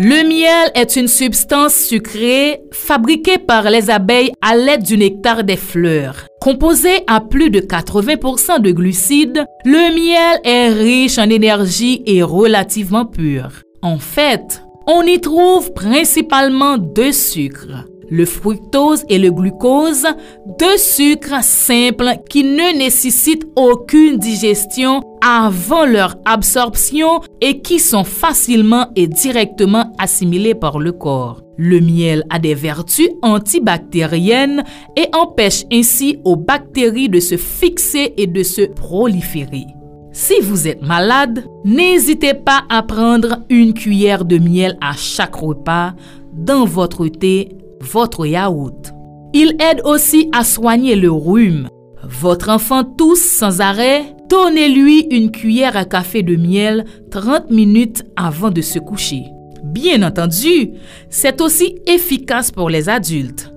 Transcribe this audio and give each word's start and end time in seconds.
Le 0.00 0.28
miel 0.28 0.70
est 0.76 0.94
une 0.94 1.08
substance 1.08 1.74
sucrée 1.74 2.60
fabriquée 2.70 3.36
par 3.36 3.68
les 3.68 3.90
abeilles 3.90 4.30
à 4.40 4.54
l'aide 4.54 4.84
du 4.84 4.96
nectar 4.96 5.42
des 5.42 5.56
fleurs. 5.56 6.28
Composé 6.40 7.00
à 7.08 7.20
plus 7.20 7.50
de 7.50 7.58
80% 7.58 8.60
de 8.60 8.70
glucides, 8.70 9.44
le 9.64 9.92
miel 9.96 10.40
est 10.44 10.68
riche 10.68 11.18
en 11.18 11.28
énergie 11.28 12.04
et 12.06 12.22
relativement 12.22 13.06
pur. 13.06 13.64
En 13.82 13.98
fait, 13.98 14.62
on 14.86 15.02
y 15.02 15.20
trouve 15.20 15.72
principalement 15.72 16.78
deux 16.78 17.10
sucres, 17.10 17.84
le 18.10 18.24
fructose 18.24 19.04
et 19.08 19.18
le 19.18 19.30
glucose, 19.30 20.06
deux 20.58 20.76
sucres 20.76 21.42
simples 21.42 22.10
qui 22.28 22.44
ne 22.44 22.76
nécessitent 22.78 23.46
aucune 23.56 24.18
digestion 24.18 25.02
avant 25.22 25.84
leur 25.84 26.16
absorption 26.24 27.20
et 27.40 27.60
qui 27.60 27.78
sont 27.78 28.04
facilement 28.04 28.86
et 28.96 29.06
directement 29.06 29.92
assimilés 29.98 30.54
par 30.54 30.78
le 30.78 30.92
corps. 30.92 31.42
Le 31.56 31.80
miel 31.80 32.24
a 32.30 32.38
des 32.38 32.54
vertus 32.54 33.08
antibactériennes 33.22 34.62
et 34.96 35.08
empêche 35.12 35.64
ainsi 35.72 36.20
aux 36.24 36.36
bactéries 36.36 37.08
de 37.08 37.18
se 37.18 37.36
fixer 37.36 38.14
et 38.16 38.28
de 38.28 38.42
se 38.44 38.62
proliférer. 38.62 39.66
Si 40.12 40.40
vous 40.40 40.66
êtes 40.66 40.82
malade, 40.82 41.44
n'hésitez 41.64 42.34
pas 42.34 42.62
à 42.68 42.82
prendre 42.82 43.40
une 43.50 43.74
cuillère 43.74 44.24
de 44.24 44.38
miel 44.38 44.78
à 44.80 44.94
chaque 44.94 45.36
repas 45.36 45.94
dans 46.32 46.64
votre 46.64 47.06
thé, 47.08 47.56
votre 47.80 48.26
yaourt. 48.26 48.92
Il 49.32 49.56
aide 49.60 49.82
aussi 49.84 50.28
à 50.32 50.44
soigner 50.44 50.96
le 50.96 51.10
rhume. 51.10 51.68
Votre 52.02 52.48
enfant 52.50 52.84
tousse 52.84 53.22
sans 53.22 53.60
arrêt, 53.60 54.16
donnez-lui 54.28 55.06
une 55.10 55.30
cuillère 55.30 55.76
à 55.76 55.84
café 55.84 56.22
de 56.22 56.36
miel 56.36 56.84
30 57.10 57.50
minutes 57.50 58.04
avant 58.16 58.50
de 58.50 58.62
se 58.62 58.78
coucher. 58.78 59.24
Bien 59.62 60.02
entendu, 60.02 60.70
c'est 61.10 61.40
aussi 61.40 61.76
efficace 61.86 62.50
pour 62.50 62.70
les 62.70 62.88
adultes. 62.88 63.52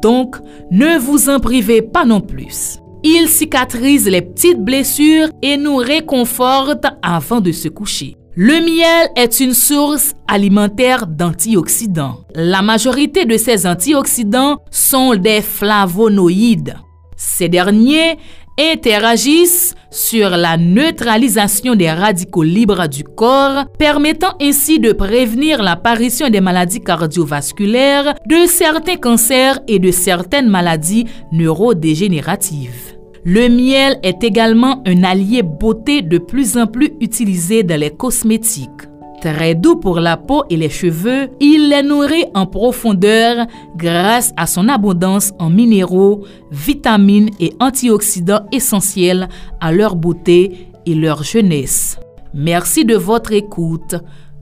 Donc, 0.00 0.36
ne 0.70 0.98
vous 0.98 1.28
en 1.28 1.40
privez 1.40 1.82
pas 1.82 2.04
non 2.04 2.20
plus. 2.20 2.78
Il 3.02 3.28
cicatrise 3.28 4.06
les 4.08 4.22
petites 4.22 4.60
blessures 4.60 5.28
et 5.42 5.56
nous 5.56 5.76
réconforte 5.76 6.86
avant 7.02 7.40
de 7.40 7.50
se 7.50 7.68
coucher. 7.68 8.16
Le 8.36 8.60
miel 8.60 9.10
est 9.16 9.40
une 9.40 9.54
source 9.54 10.14
alimentaire 10.28 11.08
d'antioxydants. 11.08 12.20
La 12.36 12.62
majorité 12.62 13.24
de 13.24 13.36
ces 13.36 13.66
antioxydants 13.66 14.58
sont 14.70 15.16
des 15.16 15.40
flavonoïdes. 15.40 16.76
Ces 17.16 17.48
derniers 17.48 18.18
interagissent 18.56 19.74
sur 19.90 20.30
la 20.30 20.56
neutralisation 20.56 21.74
des 21.74 21.90
radicaux 21.90 22.44
libres 22.44 22.86
du 22.86 23.02
corps, 23.02 23.64
permettant 23.78 24.36
ainsi 24.40 24.78
de 24.78 24.92
prévenir 24.92 25.60
l'apparition 25.60 26.28
des 26.28 26.40
maladies 26.40 26.80
cardiovasculaires, 26.80 28.14
de 28.26 28.46
certains 28.46 28.96
cancers 28.96 29.58
et 29.66 29.80
de 29.80 29.90
certaines 29.90 30.48
maladies 30.48 31.06
neurodégénératives. 31.32 32.99
Le 33.24 33.48
miel 33.48 33.98
est 34.02 34.24
également 34.24 34.82
un 34.86 35.04
allié 35.04 35.42
beauté 35.42 36.00
de 36.00 36.18
plus 36.18 36.56
en 36.56 36.66
plus 36.66 36.92
utilisé 37.00 37.62
dans 37.62 37.78
les 37.78 37.90
cosmétiques. 37.90 38.70
Très 39.20 39.54
doux 39.54 39.76
pour 39.76 40.00
la 40.00 40.16
peau 40.16 40.44
et 40.48 40.56
les 40.56 40.70
cheveux, 40.70 41.28
il 41.40 41.68
les 41.68 41.82
nourrit 41.82 42.24
en 42.34 42.46
profondeur 42.46 43.46
grâce 43.76 44.32
à 44.38 44.46
son 44.46 44.66
abondance 44.70 45.32
en 45.38 45.50
minéraux, 45.50 46.24
vitamines 46.50 47.28
et 47.38 47.52
antioxydants 47.60 48.46
essentiels 48.52 49.28
à 49.60 49.72
leur 49.72 49.96
beauté 49.96 50.68
et 50.86 50.94
leur 50.94 51.22
jeunesse. 51.22 51.98
Merci 52.32 52.86
de 52.86 52.96
votre 52.96 53.32
écoute. 53.32 53.96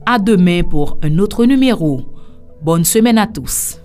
À 0.05 0.17
demain 0.17 0.63
pour 0.63 0.97
un 1.03 1.19
autre 1.19 1.43
numéro. 1.43 2.01
Bonne 2.61 2.85
semaine 2.85 3.17
à 3.17 3.27
tous. 3.27 3.81